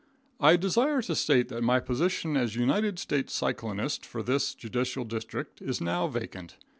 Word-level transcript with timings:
I 0.39 0.55
desire 0.55 1.03
to 1.03 1.15
state 1.15 1.49
that 1.49 1.61
my 1.61 1.79
position 1.79 2.35
as 2.35 2.55
United 2.55 2.97
States 2.97 3.35
Cyclonist 3.35 4.03
for 4.03 4.23
this 4.23 4.55
Judicial 4.55 5.05
District 5.05 5.61
is 5.61 5.79
now 5.79 6.07
vacant. 6.07 6.57